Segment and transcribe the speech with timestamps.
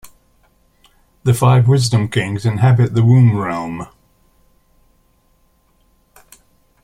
[1.25, 3.85] The Five Wisdom Kings inhabit the Womb Realm.